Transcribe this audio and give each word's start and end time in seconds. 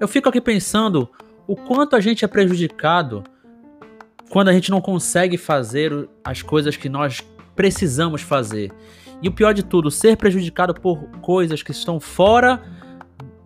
Eu 0.00 0.08
fico 0.08 0.28
aqui 0.28 0.40
pensando 0.40 1.08
o 1.46 1.54
quanto 1.54 1.94
a 1.94 2.00
gente 2.00 2.24
é 2.24 2.28
prejudicado 2.28 3.22
quando 4.28 4.48
a 4.48 4.52
gente 4.52 4.68
não 4.68 4.80
consegue 4.80 5.38
fazer 5.38 6.08
as 6.24 6.42
coisas 6.42 6.76
que 6.76 6.88
nós 6.88 7.20
precisamos 7.54 8.20
fazer. 8.22 8.72
E 9.22 9.28
o 9.28 9.32
pior 9.32 9.54
de 9.54 9.62
tudo, 9.62 9.92
ser 9.92 10.16
prejudicado 10.16 10.74
por 10.74 11.06
coisas 11.20 11.62
que 11.62 11.70
estão 11.70 12.00
fora 12.00 12.60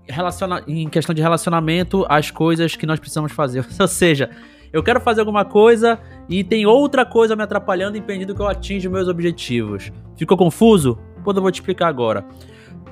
relaciona 0.08 0.62
em 0.66 0.88
questão 0.88 1.14
de 1.14 1.20
relacionamento 1.20 2.06
às 2.08 2.30
coisas 2.30 2.74
que 2.74 2.86
nós 2.86 2.98
precisamos 2.98 3.32
fazer. 3.32 3.66
Ou 3.78 3.88
seja, 3.88 4.30
eu 4.72 4.82
quero 4.82 5.00
fazer 5.00 5.20
alguma 5.20 5.44
coisa 5.44 6.00
e 6.29 6.43
tem 6.43 6.66
outra 6.66 7.04
coisa 7.04 7.36
me 7.36 7.43
atrapalhando, 7.43 7.96
impedindo 7.96 8.34
que 8.34 8.40
eu 8.40 8.48
atinja 8.48 8.90
meus 8.90 9.08
objetivos. 9.08 9.93
Ficou 10.16 10.36
confuso? 10.36 10.98
Pois 11.22 11.36
eu 11.36 11.43
vou 11.43 11.50
te 11.50 11.61
explicar 11.61 11.88
agora. 11.88 12.25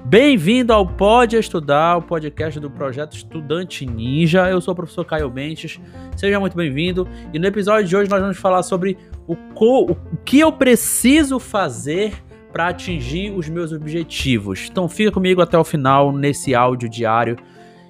Bem-vindo 0.04 0.72
ao 0.72 0.86
Pode 0.86 1.36
Estudar, 1.36 1.96
o 1.96 2.02
podcast 2.02 2.60
do 2.60 2.70
projeto 2.70 3.16
Estudante 3.16 3.86
Ninja. 3.86 4.48
Eu 4.50 4.60
sou 4.60 4.72
o 4.72 4.76
professor 4.76 5.04
Caio 5.04 5.30
Bentes, 5.30 5.80
seja 6.14 6.38
muito 6.38 6.56
bem-vindo. 6.56 7.08
E 7.32 7.38
no 7.38 7.46
episódio 7.46 7.88
de 7.88 7.96
hoje 7.96 8.10
nós 8.10 8.20
vamos 8.20 8.36
falar 8.36 8.62
sobre 8.62 8.98
o, 9.26 9.34
o 9.34 9.96
que 10.24 10.38
eu 10.40 10.52
preciso 10.52 11.38
fazer 11.38 12.22
para 12.52 12.68
atingir 12.68 13.32
os 13.32 13.48
meus 13.48 13.72
objetivos. 13.72 14.68
Então 14.70 14.88
fica 14.88 15.10
comigo 15.10 15.40
até 15.40 15.58
o 15.58 15.64
final 15.64 16.12
nesse 16.12 16.54
áudio 16.54 16.88
diário. 16.88 17.36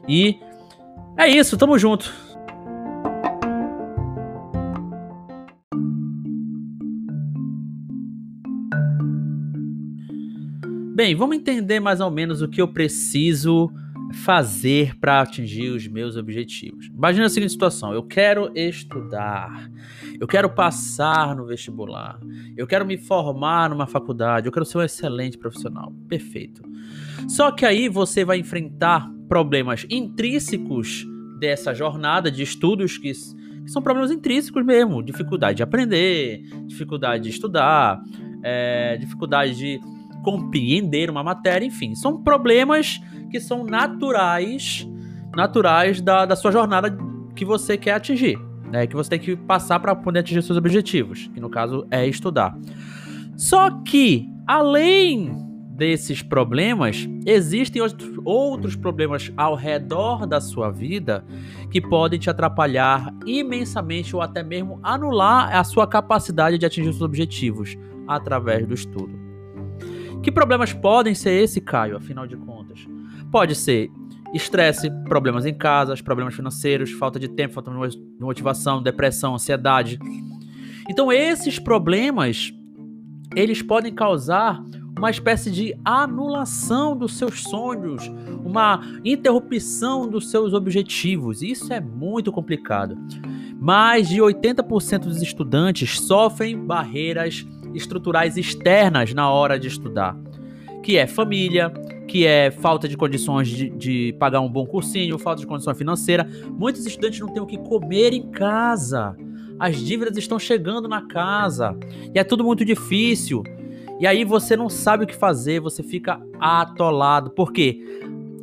E 0.09 0.39
é 1.19 1.29
isso, 1.29 1.59
tamo 1.59 1.77
junto. 1.79 2.15
Bem, 10.95 11.12
vamos 11.16 11.37
entender 11.37 11.80
mais 11.80 12.01
ou 12.01 12.09
menos 12.09 12.41
o 12.41 12.47
que 12.47 12.62
eu 12.62 12.69
preciso 12.69 13.69
fazer 14.23 14.97
para 15.00 15.23
atingir 15.23 15.70
os 15.70 15.89
meus 15.89 16.17
objetivos. 16.17 16.87
Imagina 16.87 17.27
a 17.27 17.28
seguinte 17.28 17.50
situação: 17.50 17.92
eu 17.92 18.05
quero 18.05 18.53
estudar, 18.55 19.69
eu 20.20 20.28
quero 20.28 20.48
passar 20.48 21.34
no 21.34 21.47
vestibular, 21.47 22.20
eu 22.56 22.65
quero 22.65 22.87
me 22.87 22.97
formar 22.97 23.70
numa 23.70 23.89
faculdade, 23.89 24.47
eu 24.47 24.53
quero 24.53 24.65
ser 24.65 24.78
um 24.78 24.83
excelente 24.83 25.37
profissional. 25.37 25.92
Perfeito. 26.09 26.62
Só 27.27 27.50
que 27.50 27.67
aí 27.67 27.89
você 27.89 28.25
vai 28.25 28.39
enfrentar 28.39 29.11
problemas 29.28 29.84
intrínsecos 29.91 31.05
dessa 31.41 31.75
jornada 31.75 32.31
de 32.31 32.45
estudos 32.45 32.98
que, 32.98 33.12
são 33.67 33.83
problemas 33.83 34.12
intrínsecos 34.12 34.65
mesmo: 34.65 35.03
dificuldade 35.03 35.56
de 35.56 35.65
aprender, 35.65 36.45
dificuldade 36.67 37.25
de 37.25 37.31
estudar, 37.31 38.00
é, 38.45 38.97
dificuldade 38.97 39.56
de 39.56 39.94
compreender 40.25 41.11
uma 41.11 41.22
matéria, 41.22 41.67
enfim, 41.67 41.94
são 41.94 42.20
problemas 42.20 43.00
que 43.30 43.39
são 43.39 43.62
naturais, 43.62 44.89
naturais 45.36 46.00
da, 46.00 46.25
da 46.25 46.34
sua 46.34 46.50
jornada 46.50 46.97
que 47.36 47.44
você 47.44 47.77
quer 47.77 47.92
atingir, 47.92 48.39
né? 48.70 48.86
Que 48.86 48.97
você 48.97 49.11
tem 49.11 49.19
que 49.19 49.36
passar 49.36 49.78
para 49.78 49.94
poder 49.94 50.20
atingir 50.20 50.42
seus 50.42 50.58
objetivos, 50.58 51.31
que 51.33 51.41
no 51.41 51.50
caso 51.50 51.86
é 51.91 52.06
estudar. 52.06 52.56
Só 53.36 53.70
que, 53.83 54.28
além 54.47 55.36
desses 55.77 56.22
problemas, 56.22 57.09
existem 57.27 57.83
outros 58.25 58.77
problemas 58.77 59.33
ao 59.36 59.56
redor 59.56 60.25
da 60.25 60.41
sua 60.41 60.70
vida 60.70 61.25
que 61.70 61.81
podem 61.81 62.19
te 62.19 62.31
atrapalhar 62.31 63.12
imensamente 63.27 64.14
ou 64.14 64.22
até 64.22 64.42
mesmo 64.42 64.78
anular 64.83 65.55
a 65.55 65.64
sua 65.64 65.86
capacidade 65.86 66.59
de 66.59 66.64
atingir 66.64 66.92
seus 66.92 67.03
objetivos 67.03 67.77
através 68.06 68.64
do 68.66 68.72
estudo. 68.75 69.23
Que 70.25 70.33
problemas 70.33 70.72
podem 70.72 71.14
ser 71.14 71.33
esse, 71.42 71.61
Caio, 71.61 71.98
afinal 71.98 72.27
de 72.27 72.34
contas? 72.34 72.89
Pode 73.30 73.55
ser 73.55 73.91
estresse, 74.33 74.91
problemas 75.06 75.44
em 75.44 75.53
casa, 75.53 75.94
problemas 76.03 76.34
financeiros, 76.34 76.91
falta 76.92 77.20
de 77.20 77.28
tempo, 77.28 77.53
falta 77.53 77.70
de 77.70 77.99
motivação, 78.19 78.82
depressão, 78.82 79.34
ansiedade. 79.34 79.99
Então 80.88 81.12
esses 81.12 81.59
problemas 81.59 82.54
eles 83.37 83.60
podem 83.60 83.93
causar 83.93 84.65
uma 84.97 85.10
espécie 85.10 85.50
de 85.50 85.75
anulação 85.84 86.97
dos 86.97 87.19
seus 87.19 87.43
sonhos, 87.43 88.10
uma 88.43 88.81
interrupção 89.04 90.09
dos 90.09 90.31
seus 90.31 90.54
objetivos. 90.54 91.43
Isso 91.43 91.70
é 91.70 91.81
muito 91.81 92.32
complicado. 92.32 92.97
Mais 93.60 94.09
de 94.09 94.20
80% 94.20 95.00
dos 95.00 95.20
estudantes 95.20 96.00
sofrem 96.00 96.56
barreiras 96.56 97.47
estruturais 97.75 98.37
externas 98.37 99.12
na 99.12 99.31
hora 99.31 99.59
de 99.59 99.69
estudar, 99.69 100.17
que 100.83 100.97
é 100.97 101.07
família, 101.07 101.73
que 102.07 102.27
é 102.27 102.51
falta 102.51 102.89
de 102.89 102.97
condições 102.97 103.49
de, 103.49 103.71
de 103.71 104.12
pagar 104.19 104.41
um 104.41 104.49
bom 104.49 104.67
cursinho, 104.67 105.19
falta 105.19 105.41
de 105.41 105.47
condição 105.47 105.75
financeira. 105.75 106.29
Muitos 106.51 106.87
estudantes 106.87 107.21
não 107.21 107.29
têm 107.29 107.43
o 107.43 107.47
que 107.47 107.59
comer 107.59 108.12
em 108.12 108.31
casa. 108.31 109.17
As 109.59 109.77
dívidas 109.77 110.17
estão 110.17 110.39
chegando 110.39 110.89
na 110.89 111.03
casa 111.03 111.77
e 112.15 112.19
é 112.19 112.25
tudo 112.25 112.45
muito 112.45 112.65
difícil. 112.65 113.43
E 114.01 114.06
aí 114.06 114.25
você 114.25 114.56
não 114.56 114.69
sabe 114.69 115.05
o 115.05 115.06
que 115.06 115.15
fazer, 115.15 115.61
você 115.61 115.83
fica 115.83 116.21
atolado, 116.41 117.31
porque 117.31 117.81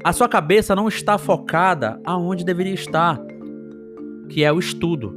a 0.04 0.14
sua 0.14 0.28
cabeça 0.28 0.76
não 0.76 0.88
está 0.88 1.18
focada 1.18 2.00
aonde 2.04 2.44
deveria 2.44 2.74
estar, 2.74 3.22
que 4.30 4.44
é 4.44 4.52
o 4.52 4.60
estudo. 4.60 5.16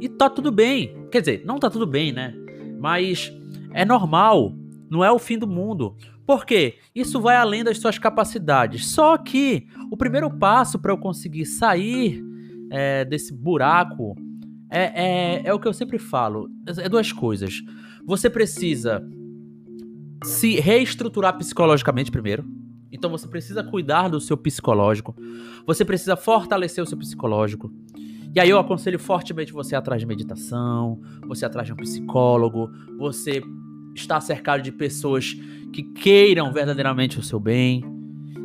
E 0.00 0.08
tá 0.08 0.30
tudo 0.30 0.50
bem. 0.50 1.06
Quer 1.10 1.20
dizer, 1.20 1.42
não 1.44 1.58
tá 1.58 1.68
tudo 1.68 1.86
bem, 1.86 2.12
né? 2.12 2.34
Mas 2.84 3.32
é 3.72 3.82
normal, 3.82 4.54
não 4.90 5.02
é 5.02 5.10
o 5.10 5.18
fim 5.18 5.38
do 5.38 5.46
mundo. 5.46 5.96
Por 6.26 6.44
quê? 6.44 6.74
Isso 6.94 7.18
vai 7.18 7.34
além 7.34 7.64
das 7.64 7.78
suas 7.78 7.98
capacidades. 7.98 8.88
Só 8.88 9.16
que 9.16 9.66
o 9.90 9.96
primeiro 9.96 10.30
passo 10.30 10.78
para 10.78 10.92
eu 10.92 10.98
conseguir 10.98 11.46
sair 11.46 12.22
é, 12.70 13.02
desse 13.06 13.32
buraco 13.32 14.14
é, 14.70 14.82
é, 14.82 15.42
é 15.46 15.54
o 15.54 15.58
que 15.58 15.66
eu 15.66 15.72
sempre 15.72 15.98
falo: 15.98 16.46
é 16.66 16.86
duas 16.86 17.10
coisas. 17.10 17.62
Você 18.04 18.28
precisa 18.28 19.02
se 20.22 20.60
reestruturar 20.60 21.38
psicologicamente 21.38 22.10
primeiro. 22.10 22.44
Então 22.92 23.10
você 23.10 23.26
precisa 23.26 23.64
cuidar 23.64 24.08
do 24.08 24.20
seu 24.20 24.36
psicológico. 24.36 25.16
Você 25.66 25.86
precisa 25.86 26.16
fortalecer 26.16 26.84
o 26.84 26.86
seu 26.86 26.98
psicológico. 26.98 27.72
E 28.34 28.40
aí 28.40 28.50
eu 28.50 28.58
aconselho 28.58 28.98
fortemente 28.98 29.52
você 29.52 29.76
atrás 29.76 30.00
de 30.00 30.06
meditação, 30.06 31.00
você 31.26 31.46
atrás 31.46 31.66
de 31.66 31.72
um 31.72 31.76
psicólogo, 31.76 32.68
você 32.98 33.40
estar 33.94 34.20
cercado 34.20 34.60
de 34.60 34.72
pessoas 34.72 35.36
que 35.72 35.82
queiram 35.82 36.52
verdadeiramente 36.52 37.18
o 37.18 37.22
seu 37.22 37.38
bem. 37.38 37.84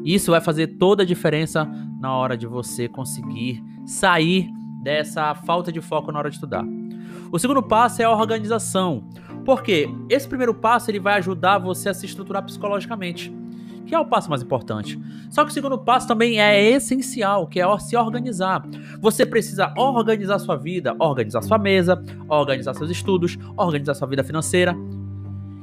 Isso 0.06 0.32
vai 0.32 0.42
fazer 0.42 0.68
toda 0.78 1.04
a 1.04 1.06
diferença 1.06 1.66
na 2.00 2.16
hora 2.16 2.38
de 2.38 2.46
você 2.46 2.88
conseguir 2.88 3.64
sair 3.86 4.48
dessa 4.84 5.34
falta 5.34 5.72
de 5.72 5.82
foco 5.82 6.12
na 6.12 6.20
hora 6.20 6.30
de 6.30 6.36
estudar. 6.36 6.64
O 7.32 7.40
segundo 7.40 7.64
passo 7.64 8.02
é 8.02 8.06
a 8.06 8.12
organização. 8.12 9.10
Porque 9.44 9.90
esse 10.10 10.28
primeiro 10.28 10.54
passo 10.54 10.92
ele 10.92 11.00
vai 11.00 11.16
ajudar 11.16 11.58
você 11.58 11.90
a 11.90 11.94
se 11.94 12.06
estruturar 12.06 12.44
psicologicamente, 12.44 13.34
que 13.90 13.96
é 13.96 14.00
o 14.00 14.06
passo 14.06 14.30
mais 14.30 14.44
importante. 14.44 15.02
Só 15.32 15.44
que 15.44 15.50
o 15.50 15.54
segundo 15.54 15.76
passo 15.76 16.08
também 16.08 16.40
é 16.40 16.64
essencial, 16.64 17.48
que 17.48 17.60
é 17.60 17.80
se 17.80 17.98
organizar. 17.98 18.64
Você 19.02 19.26
precisa 19.26 19.74
organizar 19.76 20.38
sua 20.38 20.56
vida, 20.56 20.96
organizar 21.00 21.42
sua 21.42 21.58
mesa, 21.58 22.00
organizar 22.28 22.76
seus 22.76 22.92
estudos, 22.92 23.36
organizar 23.58 23.96
sua 23.96 24.08
vida 24.08 24.24
financeira 24.24 24.76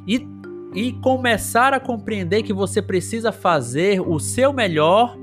e, 0.08 0.26
e 0.74 0.92
começar 0.94 1.72
a 1.72 1.78
compreender 1.78 2.42
que 2.42 2.52
você 2.52 2.82
precisa 2.82 3.30
fazer 3.30 4.00
o 4.00 4.18
seu 4.18 4.52
melhor 4.52 5.16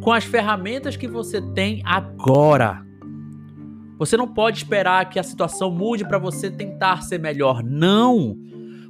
com 0.00 0.12
as 0.12 0.22
ferramentas 0.22 0.96
que 0.96 1.08
você 1.08 1.40
tem 1.40 1.82
agora. 1.84 2.86
Você 3.98 4.16
não 4.16 4.28
pode 4.28 4.58
esperar 4.58 5.10
que 5.10 5.18
a 5.18 5.24
situação 5.24 5.68
mude 5.68 6.06
para 6.06 6.16
você 6.16 6.48
tentar 6.48 7.02
ser 7.02 7.18
melhor. 7.18 7.60
Não! 7.64 8.36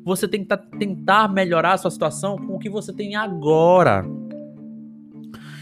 Você 0.05 0.27
tem 0.27 0.45
que 0.45 0.57
tentar 0.79 1.29
melhorar 1.29 1.75
a 1.75 1.79
sua 1.79 1.91
situação 1.91 2.37
com 2.37 2.55
o 2.55 2.59
que 2.59 2.71
você 2.71 2.93
tem 2.93 3.17
agora. 3.17 4.05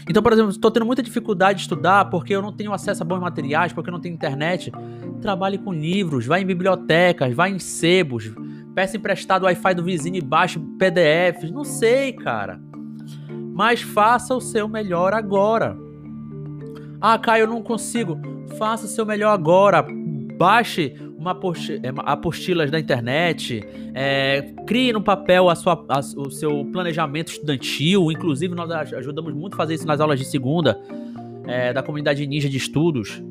Então, 0.09 0.23
por 0.23 0.33
exemplo, 0.33 0.49
estou 0.49 0.71
tendo 0.71 0.87
muita 0.87 1.03
dificuldade 1.03 1.57
de 1.57 1.61
estudar 1.63 2.05
porque 2.05 2.35
eu 2.35 2.41
não 2.41 2.51
tenho 2.51 2.73
acesso 2.73 3.03
a 3.03 3.05
bons 3.05 3.19
materiais, 3.19 3.71
porque 3.71 3.89
eu 3.89 3.93
não 3.93 3.99
tenho 3.99 4.15
internet. 4.15 4.71
Trabalhe 5.21 5.59
com 5.59 5.71
livros, 5.71 6.25
vá 6.25 6.39
em 6.39 6.45
bibliotecas, 6.45 7.35
vá 7.35 7.47
em 7.47 7.59
sebos, 7.59 8.31
peça 8.73 8.97
emprestado 8.97 9.43
o 9.43 9.45
Wi-Fi 9.45 9.75
do 9.75 9.83
vizinho 9.83 10.15
e 10.15 10.21
baixe 10.21 10.57
PDFs. 10.57 11.51
Não 11.51 11.63
sei, 11.63 12.13
cara. 12.13 12.59
Mas 13.53 13.81
faça 13.81 14.33
o 14.33 14.41
seu 14.41 14.67
melhor 14.67 15.13
agora. 15.13 15.77
Ah, 16.99 17.19
Caio, 17.19 17.43
eu 17.43 17.47
não 17.47 17.61
consigo. 17.61 18.19
Faça 18.57 18.85
o 18.85 18.89
seu 18.89 19.05
melhor 19.05 19.31
agora. 19.31 19.85
Baixe 20.37 20.95
uma 21.19 21.31
é, 21.31 21.91
apostilas 22.05 22.71
da 22.71 22.79
internet, 22.79 23.61
é, 23.93 24.53
crie 24.65 24.93
no 24.93 25.01
papel 25.01 25.49
a 25.49 25.55
sua, 25.55 25.85
a, 25.89 25.99
o 25.99 26.31
seu 26.31 26.63
planejamento 26.71 27.33
estudantil. 27.33 28.09
Inclusive, 28.09 28.55
nós 28.55 28.71
ajudamos 28.71 29.33
muito 29.33 29.55
a 29.55 29.57
fazer 29.57 29.73
isso 29.75 29.85
nas 29.85 29.99
aulas 29.99 30.17
de 30.17 30.25
segunda 30.25 30.79
é, 31.45 31.73
da 31.73 31.83
comunidade 31.83 32.25
ninja 32.25 32.47
de 32.47 32.57
estudos. 32.57 33.21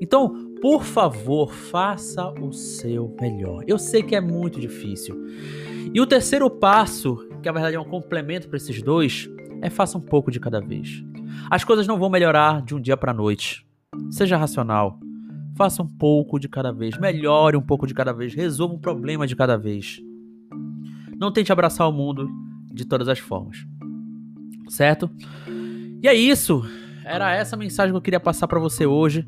Então, 0.00 0.52
por 0.60 0.82
favor, 0.82 1.52
faça 1.52 2.30
o 2.40 2.52
seu 2.52 3.14
melhor. 3.20 3.62
Eu 3.66 3.78
sei 3.78 4.02
que 4.02 4.16
é 4.16 4.20
muito 4.20 4.58
difícil. 4.58 5.14
E 5.92 6.00
o 6.00 6.06
terceiro 6.06 6.50
passo, 6.50 7.16
que 7.40 7.46
na 7.46 7.52
verdade 7.52 7.76
é 7.76 7.80
um 7.80 7.84
complemento 7.84 8.48
para 8.48 8.56
esses 8.56 8.82
dois, 8.82 9.30
é 9.62 9.70
faça 9.70 9.96
um 9.96 10.00
pouco 10.00 10.32
de 10.32 10.40
cada 10.40 10.60
vez. 10.60 11.04
As 11.48 11.62
coisas 11.62 11.86
não 11.86 11.98
vão 11.98 12.10
melhorar 12.10 12.60
de 12.60 12.74
um 12.74 12.80
dia 12.80 12.96
para 12.96 13.12
a 13.12 13.14
noite. 13.14 13.64
Seja 14.10 14.36
racional. 14.36 14.98
Faça 15.56 15.82
um 15.82 15.86
pouco 15.86 16.38
de 16.38 16.48
cada 16.48 16.72
vez. 16.72 16.98
Melhore 16.98 17.56
um 17.56 17.62
pouco 17.62 17.86
de 17.86 17.94
cada 17.94 18.12
vez. 18.12 18.34
Resolva 18.34 18.74
um 18.74 18.78
problema 18.78 19.26
de 19.26 19.36
cada 19.36 19.56
vez. 19.56 20.00
Não 21.16 21.32
tente 21.32 21.52
abraçar 21.52 21.88
o 21.88 21.92
mundo 21.92 22.28
de 22.72 22.84
todas 22.84 23.08
as 23.08 23.18
formas. 23.18 23.64
Certo? 24.68 25.08
E 26.02 26.08
é 26.08 26.14
isso. 26.14 26.64
Era 27.04 27.34
essa 27.34 27.56
mensagem 27.56 27.92
que 27.92 27.96
eu 27.96 28.02
queria 28.02 28.20
passar 28.20 28.48
para 28.48 28.58
você 28.58 28.84
hoje. 28.84 29.26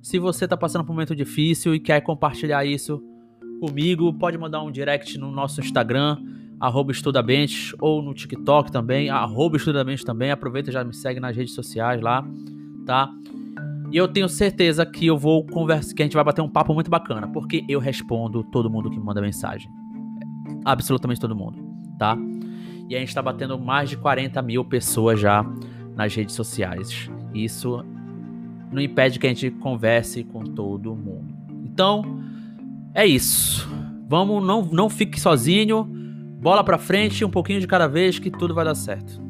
Se 0.00 0.18
você 0.18 0.44
está 0.44 0.56
passando 0.56 0.84
por 0.84 0.92
um 0.92 0.94
momento 0.94 1.14
difícil 1.14 1.74
e 1.74 1.80
quer 1.80 2.00
compartilhar 2.00 2.64
isso 2.64 3.02
comigo, 3.60 4.12
pode 4.14 4.38
mandar 4.38 4.62
um 4.62 4.70
direct 4.70 5.18
no 5.18 5.30
nosso 5.30 5.60
Instagram, 5.60 6.16
estudabentes, 6.90 7.74
ou 7.80 8.00
no 8.00 8.14
TikTok 8.14 8.70
também, 8.70 9.08
estudabentes 9.56 10.04
também. 10.04 10.30
Aproveita 10.30 10.70
e 10.70 10.72
já 10.72 10.84
me 10.84 10.94
segue 10.94 11.20
nas 11.20 11.36
redes 11.36 11.54
sociais 11.54 12.00
lá, 12.00 12.26
tá? 12.86 13.10
E 13.90 13.96
eu 13.96 14.08
tenho 14.08 14.28
certeza 14.28 14.84
que 14.84 15.06
eu 15.06 15.16
vou 15.16 15.44
conversar, 15.46 15.94
que 15.94 16.02
a 16.02 16.04
gente 16.04 16.14
vai 16.14 16.24
bater 16.24 16.42
um 16.42 16.48
papo 16.48 16.74
muito 16.74 16.90
bacana, 16.90 17.28
porque 17.28 17.64
eu 17.68 17.78
respondo 17.78 18.42
todo 18.44 18.70
mundo 18.70 18.90
que 18.90 18.98
manda 18.98 19.20
mensagem. 19.20 19.70
Absolutamente 20.64 21.20
todo 21.20 21.36
mundo, 21.36 21.58
tá? 21.98 22.16
E 22.88 22.96
a 22.96 22.98
gente 22.98 23.14
tá 23.14 23.22
batendo 23.22 23.58
mais 23.58 23.90
de 23.90 23.96
40 23.96 24.40
mil 24.42 24.64
pessoas 24.64 25.20
já 25.20 25.44
nas 25.94 26.14
redes 26.14 26.34
sociais. 26.34 27.10
Isso 27.34 27.84
não 28.70 28.80
impede 28.80 29.18
que 29.18 29.26
a 29.26 29.30
gente 29.30 29.50
converse 29.50 30.24
com 30.24 30.42
todo 30.42 30.94
mundo. 30.94 31.34
Então, 31.64 32.20
é 32.94 33.06
isso. 33.06 33.68
Vamos, 34.08 34.44
não, 34.44 34.62
não 34.62 34.88
fique 34.88 35.20
sozinho. 35.20 35.84
Bola 36.40 36.62
pra 36.62 36.78
frente, 36.78 37.24
um 37.24 37.30
pouquinho 37.30 37.60
de 37.60 37.66
cada 37.66 37.86
vez 37.86 38.18
que 38.18 38.30
tudo 38.30 38.54
vai 38.54 38.64
dar 38.64 38.74
certo. 38.74 39.25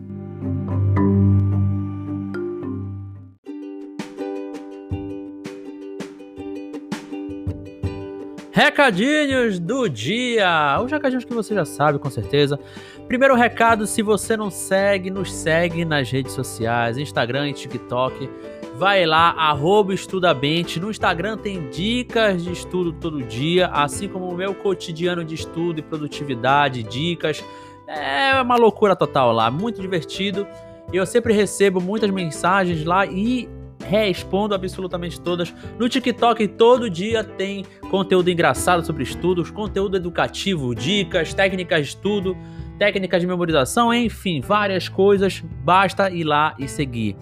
Recadinhos 8.56 9.58
do 9.58 9.86
dia. 9.86 10.80
Os 10.82 10.90
recadinhos 10.90 11.26
que 11.26 11.34
você 11.34 11.54
já 11.54 11.66
sabe, 11.66 11.98
com 11.98 12.08
certeza. 12.08 12.58
Primeiro 13.06 13.34
recado, 13.34 13.86
se 13.86 14.00
você 14.00 14.34
não 14.34 14.50
segue, 14.50 15.10
nos 15.10 15.30
segue 15.30 15.84
nas 15.84 16.10
redes 16.10 16.32
sociais, 16.32 16.96
Instagram 16.96 17.50
e 17.50 17.52
TikTok 17.52 18.30
vai 18.78 19.04
lá, 19.04 19.32
arroba 19.32 19.92
estudabente. 19.92 20.80
No 20.80 20.90
Instagram 20.90 21.36
tem 21.36 21.68
dicas 21.68 22.42
de 22.42 22.50
estudo 22.50 22.94
todo 22.94 23.22
dia, 23.22 23.66
assim 23.66 24.08
como 24.08 24.26
o 24.26 24.34
meu 24.34 24.54
cotidiano 24.54 25.22
de 25.22 25.34
estudo 25.34 25.80
e 25.80 25.82
produtividade, 25.82 26.82
dicas. 26.82 27.44
É 27.86 28.40
uma 28.40 28.56
loucura 28.56 28.96
total 28.96 29.32
lá, 29.32 29.50
muito 29.50 29.82
divertido. 29.82 30.46
Eu 30.90 31.04
sempre 31.04 31.34
recebo 31.34 31.78
muitas 31.78 32.08
mensagens 32.08 32.86
lá 32.86 33.04
e 33.04 33.50
respondo 33.88 34.54
absolutamente 34.54 35.20
todas. 35.20 35.54
No 35.78 35.88
TikTok 35.88 36.48
todo 36.48 36.90
dia 36.90 37.22
tem 37.22 37.64
conteúdo 37.90 38.30
engraçado 38.30 38.84
sobre 38.84 39.02
estudos, 39.02 39.50
conteúdo 39.50 39.96
educativo, 39.96 40.74
dicas, 40.74 41.32
técnicas 41.32 41.82
de 41.82 41.88
estudo, 41.88 42.36
técnicas 42.78 43.20
de 43.20 43.26
memorização, 43.26 43.92
enfim, 43.94 44.40
várias 44.40 44.88
coisas. 44.88 45.42
Basta 45.64 46.10
ir 46.10 46.24
lá 46.24 46.54
e 46.58 46.68
seguir. 46.68 47.16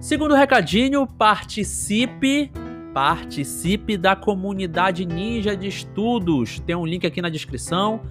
Segundo 0.00 0.34
recadinho, 0.34 1.06
participe 1.06 2.50
participe 2.94 3.96
da 3.96 4.14
comunidade 4.14 5.04
Ninja 5.04 5.56
de 5.56 5.66
Estudos. 5.66 6.60
Tem 6.60 6.76
um 6.76 6.86
link 6.86 7.04
aqui 7.04 7.20
na 7.20 7.28
descrição. 7.28 8.02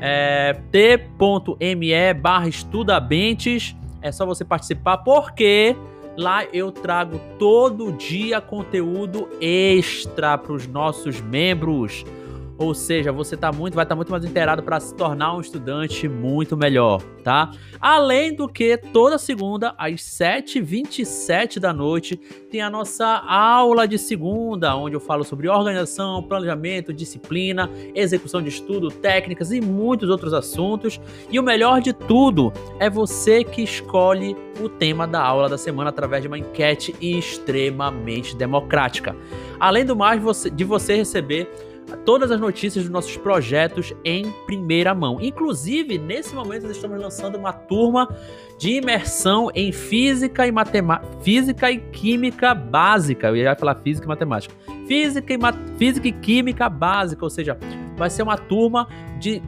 É, 0.00 0.60
t.me 0.72 2.14
barra 2.14 2.48
estudabentes. 2.48 3.76
É 4.02 4.10
só 4.10 4.26
você 4.26 4.44
participar, 4.44 4.98
porque 4.98 5.76
lá 6.16 6.44
eu 6.52 6.70
trago 6.70 7.20
todo 7.38 7.92
dia 7.92 8.40
conteúdo 8.40 9.28
extra 9.40 10.38
para 10.38 10.52
os 10.52 10.66
nossos 10.66 11.20
membros. 11.20 12.04
Ou 12.56 12.72
seja, 12.74 13.10
você 13.10 13.36
tá 13.36 13.50
muito, 13.50 13.74
vai 13.74 13.84
estar 13.84 13.94
tá 13.94 13.96
muito 13.96 14.12
mais 14.12 14.24
inteirado 14.24 14.62
para 14.62 14.78
se 14.78 14.94
tornar 14.94 15.34
um 15.36 15.40
estudante 15.40 16.08
muito 16.08 16.56
melhor, 16.56 17.02
tá? 17.22 17.50
Além 17.80 18.34
do 18.34 18.48
que, 18.48 18.76
toda 18.76 19.18
segunda, 19.18 19.74
às 19.76 19.94
7h27 19.94 21.58
da 21.58 21.72
noite, 21.72 22.16
tem 22.50 22.60
a 22.60 22.70
nossa 22.70 23.06
aula 23.06 23.88
de 23.88 23.98
segunda, 23.98 24.76
onde 24.76 24.94
eu 24.94 25.00
falo 25.00 25.24
sobre 25.24 25.48
organização, 25.48 26.22
planejamento, 26.22 26.92
disciplina, 26.92 27.68
execução 27.94 28.40
de 28.40 28.50
estudo, 28.50 28.88
técnicas 28.88 29.50
e 29.50 29.60
muitos 29.60 30.08
outros 30.08 30.32
assuntos. 30.32 31.00
E 31.30 31.40
o 31.40 31.42
melhor 31.42 31.80
de 31.80 31.92
tudo 31.92 32.52
é 32.78 32.88
você 32.88 33.42
que 33.42 33.62
escolhe 33.62 34.36
o 34.60 34.68
tema 34.68 35.06
da 35.06 35.20
aula 35.20 35.48
da 35.48 35.58
semana 35.58 35.90
através 35.90 36.22
de 36.22 36.28
uma 36.28 36.38
enquete 36.38 36.94
extremamente 37.00 38.36
democrática. 38.36 39.16
Além 39.58 39.84
do 39.84 39.96
mais, 39.96 40.20
de 40.52 40.64
você 40.64 40.94
receber 40.94 41.50
todas 42.04 42.30
as 42.30 42.40
notícias 42.40 42.84
dos 42.84 42.92
nossos 42.92 43.16
projetos 43.16 43.92
em 44.04 44.30
primeira 44.46 44.94
mão. 44.94 45.20
Inclusive, 45.20 45.98
nesse 45.98 46.34
momento, 46.34 46.66
nós 46.66 46.76
estamos 46.76 47.00
lançando 47.00 47.36
uma 47.36 47.52
turma 47.52 48.08
de 48.58 48.72
imersão 48.78 49.50
em 49.54 49.72
física 49.72 50.46
e 50.46 50.52
matemática, 50.52 51.20
física 51.20 51.70
e 51.70 51.78
química 51.78 52.54
básica. 52.54 53.28
Eu 53.28 53.36
ia 53.36 53.56
falar 53.56 53.76
física 53.76 54.06
e 54.06 54.08
matemática. 54.08 54.54
Física 54.86 55.32
e, 55.32 55.38
mat... 55.38 55.56
física 55.78 56.08
e 56.08 56.12
química 56.12 56.68
básica, 56.68 57.24
ou 57.24 57.30
seja, 57.30 57.58
vai 57.96 58.10
ser 58.10 58.22
uma 58.22 58.36
turma 58.36 58.88
de 59.18 59.42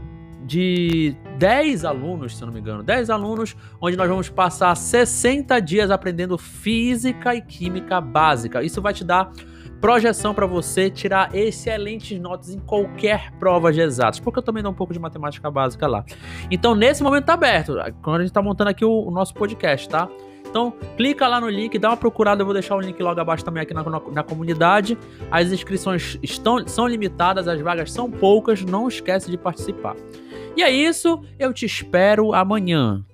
de 0.46 1.16
10 1.38 1.84
alunos, 1.84 2.36
se 2.36 2.42
eu 2.42 2.46
não 2.46 2.54
me 2.54 2.60
engano, 2.60 2.80
10 2.80 3.10
alunos, 3.10 3.56
onde 3.80 3.96
nós 3.96 4.08
vamos 4.08 4.30
passar 4.30 4.76
60 4.76 5.58
dias 5.60 5.90
aprendendo 5.90 6.38
física 6.38 7.34
e 7.34 7.42
química 7.42 8.00
básica. 8.00 8.62
Isso 8.62 8.80
vai 8.80 8.94
te 8.94 9.02
dar 9.02 9.32
projeção 9.86 10.34
para 10.34 10.46
você 10.46 10.90
tirar 10.90 11.32
excelentes 11.32 12.18
notas 12.18 12.52
em 12.52 12.58
qualquer 12.58 13.30
prova 13.38 13.72
de 13.72 13.80
exatos, 13.80 14.18
porque 14.18 14.40
eu 14.40 14.42
também 14.42 14.60
dou 14.60 14.72
um 14.72 14.74
pouco 14.74 14.92
de 14.92 14.98
matemática 14.98 15.48
básica 15.48 15.86
lá. 15.86 16.04
Então, 16.50 16.74
nesse 16.74 17.04
momento 17.04 17.26
tá 17.26 17.34
aberto, 17.34 17.74
quando 18.02 18.16
a 18.16 18.22
gente 18.22 18.32
tá 18.32 18.42
montando 18.42 18.70
aqui 18.70 18.84
o, 18.84 19.06
o 19.06 19.12
nosso 19.12 19.32
podcast, 19.32 19.88
tá? 19.88 20.08
Então, 20.44 20.72
clica 20.96 21.28
lá 21.28 21.40
no 21.40 21.48
link, 21.48 21.78
dá 21.78 21.90
uma 21.90 21.96
procurada, 21.96 22.42
eu 22.42 22.44
vou 22.44 22.52
deixar 22.52 22.74
o 22.74 22.80
link 22.80 23.00
logo 23.00 23.20
abaixo 23.20 23.44
também 23.44 23.62
aqui 23.62 23.72
na, 23.72 23.84
na, 23.84 24.00
na, 24.00 24.22
comunidade. 24.24 24.98
As 25.30 25.52
inscrições 25.52 26.18
estão, 26.20 26.66
são 26.66 26.88
limitadas, 26.88 27.46
as 27.46 27.60
vagas 27.60 27.92
são 27.92 28.10
poucas, 28.10 28.64
não 28.64 28.88
esquece 28.88 29.30
de 29.30 29.38
participar. 29.38 29.94
E 30.56 30.64
é 30.64 30.70
isso, 30.70 31.22
eu 31.38 31.52
te 31.52 31.64
espero 31.64 32.34
amanhã. 32.34 33.04